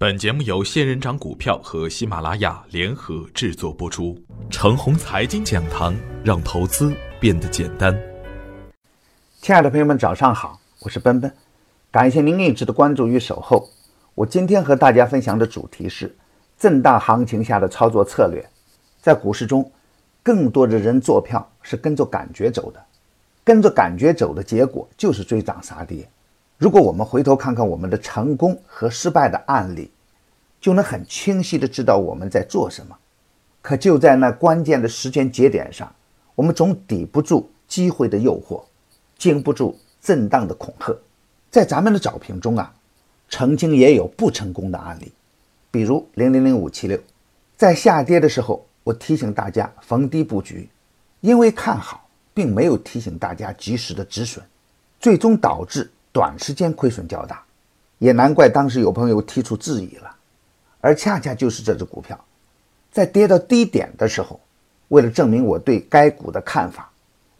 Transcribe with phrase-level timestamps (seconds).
[0.00, 4.16] 本节目由仙人掌股票和喜马拉雅联合制作播出。
[4.48, 8.00] 程红财经讲堂，让投资变得简单。
[9.42, 11.34] 亲爱的朋友们，早上好，我是奔奔，
[11.90, 13.68] 感谢您一直的关注与守候。
[14.14, 16.16] 我今天和大家分享的主题是
[16.56, 18.48] 震荡行情下的操作策略。
[19.02, 19.68] 在股市中，
[20.22, 22.80] 更多的人做票是跟着感觉走的，
[23.42, 26.08] 跟着感觉走的结果就是追涨杀跌。
[26.58, 29.88] 如果我们回头看看我们的成功和失败的案例，
[30.60, 32.98] 就能很清晰的知道我们在做什么。
[33.62, 35.94] 可就在那关键的时间节点上，
[36.34, 38.64] 我们总抵不住机会的诱惑，
[39.16, 40.92] 经不住震荡的恐吓。
[41.48, 42.74] 在咱们的早评中啊，
[43.28, 45.12] 曾经也有不成功的案例，
[45.70, 46.98] 比如零零零五七六，
[47.56, 50.68] 在下跌的时候，我提醒大家逢低布局，
[51.20, 54.44] 因为看好，并没有提醒大家及时的止损，
[54.98, 55.88] 最终导致。
[56.18, 57.40] 短时间亏损较大，
[57.98, 60.16] 也难怪当时有朋友提出质疑了。
[60.80, 62.18] 而恰恰就是这只股票，
[62.90, 64.40] 在跌到低点的时候，
[64.88, 66.90] 为了证明我对该股的看法，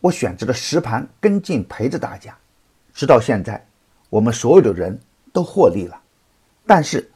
[0.01, 2.39] 我选择了实盘跟进，陪着大家，
[2.95, 3.67] 直到现在，
[4.11, 4.97] 我们所有的人
[5.33, 6.01] 都获利了。
[6.65, 7.11] 但是，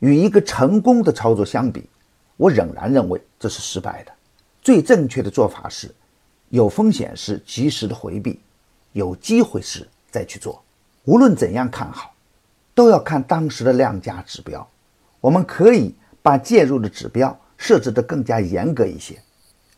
[0.00, 1.88] 与一个成功的操作相比，
[2.36, 4.12] 我仍然认为这是失败的。
[4.60, 5.94] 最正确的做法是，
[6.48, 8.40] 有风险时及时的回避，
[8.92, 10.60] 有机会时再去做。
[11.06, 12.12] 无论怎样看好，
[12.74, 14.68] 都要看当时的量价指标。
[15.20, 19.16] 我们可以把介入的指标设置得更加严格一些，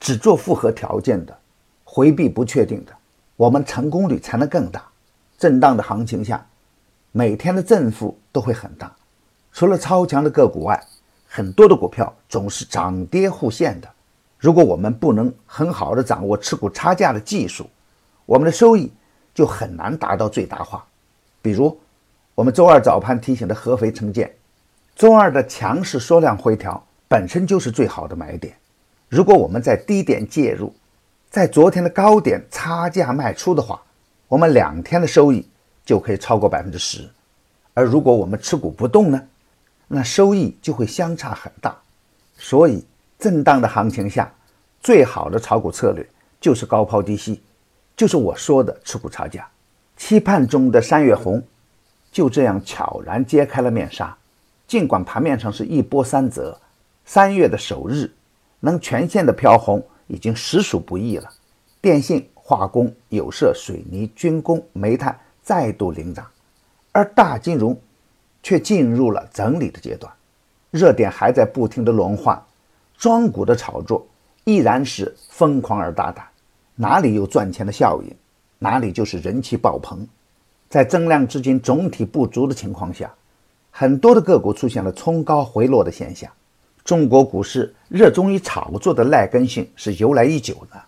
[0.01, 1.39] 只做符合条件的，
[1.85, 2.93] 回避不确定的，
[3.37, 4.83] 我们成功率才能更大。
[5.37, 6.47] 震荡的行情下，
[7.13, 8.91] 每天的振幅都会很大。
[9.53, 10.83] 除了超强的个股外，
[11.27, 13.89] 很多的股票总是涨跌互现的。
[14.39, 17.69] 如果我们不能很好的掌握持股差价的技术，
[18.25, 18.91] 我们的收益
[19.35, 20.87] 就很难达到最大化。
[21.49, 21.81] 比如，
[22.35, 24.31] 我们周二早盘提醒的合肥城建，
[24.95, 28.55] 周二的强势缩量回调本身就是最好的买点。
[29.09, 30.75] 如果我们在低点介入，
[31.31, 33.81] 在昨天的高点差价卖出的话，
[34.29, 35.49] 我们两天的收益
[35.87, 37.09] 就可以超过百分之十。
[37.73, 39.23] 而如果我们持股不动呢，
[39.87, 41.75] 那收益就会相差很大。
[42.37, 42.85] 所以，
[43.19, 44.31] 震荡的行情下，
[44.83, 46.07] 最好的炒股策略
[46.39, 47.43] 就是高抛低吸，
[47.97, 49.49] 就是我说的持股差价。
[49.99, 51.43] 期盼中的三月红，
[52.13, 54.17] 就这样悄然揭开了面纱。
[54.67, 56.59] 尽管盘面上是一波三折，
[57.05, 58.09] 三月的首日
[58.61, 61.29] 能全线的飘红已经实属不易了。
[61.81, 66.25] 电信、化工、有色、水泥、军工、煤炭再度领涨，
[66.93, 67.77] 而大金融
[68.41, 70.11] 却进入了整理的阶段。
[70.71, 72.41] 热点还在不停的轮换，
[72.97, 74.07] 庄股的炒作
[74.45, 76.25] 依然是疯狂而大胆，
[76.77, 78.15] 哪里有赚钱的效应？
[78.59, 80.07] 哪里就是人气爆棚，
[80.69, 83.13] 在增量资金总体不足的情况下，
[83.71, 86.31] 很多的个股出现了冲高回落的现象。
[86.85, 90.83] 中国股市热衷于炒作的赖根性是由来已久的，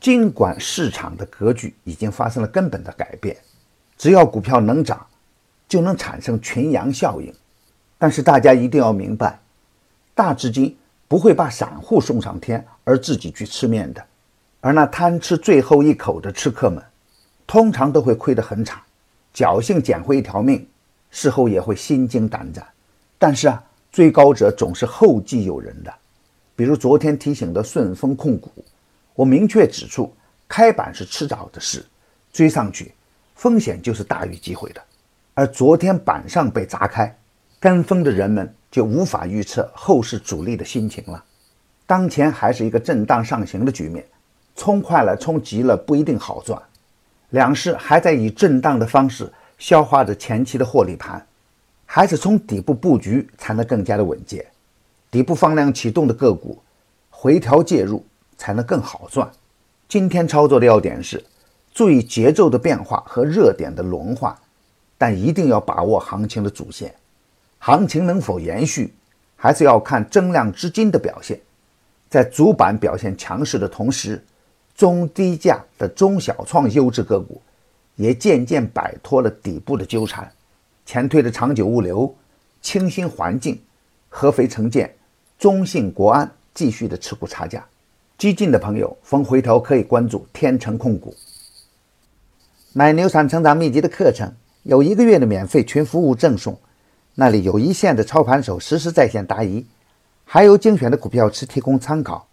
[0.00, 3.36] 尽管市场的格局已经发生了根本的改变，
[3.96, 5.06] 只要股票能涨，
[5.68, 7.32] 就能产生群羊效应。
[7.98, 9.38] 但是大家一定要明白，
[10.14, 10.76] 大资金
[11.06, 14.04] 不会把散户送上天而自己去吃面的，
[14.60, 16.82] 而那贪吃最后一口的吃客们。
[17.46, 18.80] 通常都会亏得很惨，
[19.34, 20.66] 侥幸捡回一条命，
[21.10, 22.66] 事后也会心惊胆战。
[23.18, 23.62] 但是啊，
[23.92, 25.92] 追高者总是后继有人的。
[26.56, 28.50] 比如昨天提醒的顺丰控股，
[29.14, 30.12] 我明确指出，
[30.48, 31.84] 开板是迟早的事，
[32.32, 32.92] 追上去
[33.34, 34.80] 风险就是大于机会的。
[35.34, 37.16] 而昨天板上被砸开，
[37.58, 41.24] 跟风的人们就无法预测后市主力的心情了。
[41.86, 44.04] 当前还是一个震荡上行的局面，
[44.54, 46.60] 冲快了、冲急了不一定好赚。
[47.34, 49.28] 两市还在以震荡的方式
[49.58, 51.26] 消化着前期的获利盘，
[51.84, 54.46] 还是从底部布局才能更加的稳健。
[55.10, 56.62] 底部放量启动的个股，
[57.10, 58.06] 回调介入
[58.38, 59.28] 才能更好赚。
[59.88, 61.24] 今天操作的要点是
[61.72, 64.32] 注意节奏的变化和热点的轮换，
[64.96, 66.94] 但一定要把握行情的主线。
[67.58, 68.94] 行情能否延续，
[69.34, 71.40] 还是要看增量资金的表现。
[72.08, 74.24] 在主板表现强势的同时，
[74.74, 77.40] 中低价的中小创优质个股，
[77.96, 80.30] 也渐渐摆脱了底部的纠缠。
[80.84, 82.12] 前推的长久物流、
[82.60, 83.60] 清新环境、
[84.08, 84.94] 合肥城建、
[85.38, 87.64] 中信国安继续的持股差价。
[88.18, 91.14] 激进的朋友逢回头可以关注天成控股。
[92.72, 94.32] 买牛散成长秘籍的课程，
[94.64, 96.58] 有一个月的免费群服务赠送，
[97.14, 99.64] 那里有一线的操盘手实时在线答疑，
[100.24, 102.26] 还有精选的股票池提供参考。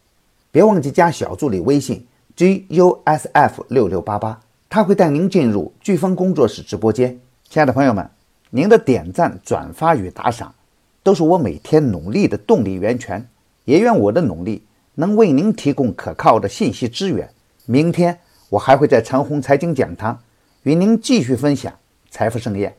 [0.51, 2.05] 别忘记加小助理微信。
[2.37, 4.39] GUSF 六六八八，
[4.69, 7.19] 他会带您进入飓风工作室直播间。
[7.49, 8.09] 亲爱的朋友们，
[8.49, 10.53] 您的点赞、转发与打赏，
[11.03, 13.27] 都是我每天努力的动力源泉。
[13.65, 14.63] 也愿我的努力
[14.95, 17.29] 能为您提供可靠的信息资源。
[17.65, 18.17] 明天
[18.49, 20.19] 我还会在长虹财经讲堂
[20.63, 21.71] 与您继续分享
[22.09, 22.75] 财富盛宴。